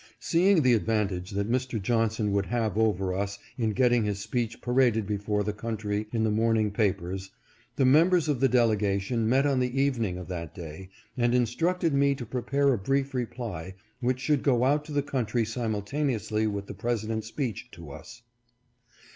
Seeing 0.19 0.63
the 0.63 0.73
advantage 0.73 1.29
that 1.29 1.47
Mr. 1.47 1.79
Johnson 1.79 2.31
would 2.31 2.47
have 2.47 2.75
over 2.75 3.13
us 3.13 3.37
in 3.55 3.69
getting 3.69 4.03
his 4.03 4.19
speech 4.19 4.59
paraded 4.59 5.05
before 5.05 5.43
the 5.43 5.53
country 5.53 6.07
in 6.11 6.23
the 6.23 6.31
morning 6.31 6.71
papers, 6.71 7.29
the 7.75 7.85
members 7.85 8.27
of 8.27 8.39
the 8.39 8.49
delegation 8.49 9.29
met 9.29 9.45
on 9.45 9.59
the 9.59 9.79
evening 9.79 10.17
of 10.17 10.27
that 10.27 10.55
day, 10.55 10.89
and 11.15 11.35
instructed 11.35 11.93
me 11.93 12.15
to 12.15 12.25
prepare 12.25 12.73
a 12.73 12.79
brief 12.79 13.13
reply, 13.13 13.75
which 13.99 14.19
should 14.19 14.41
go 14.41 14.63
out 14.63 14.83
to 14.85 14.91
the 14.91 15.03
country 15.03 15.45
simultaneously 15.45 16.47
with 16.47 16.65
the 16.65 16.73
Presi 16.73 17.07
dent's 17.07 17.27
speech 17.27 17.69
to 17.69 17.91
us. 17.91 18.23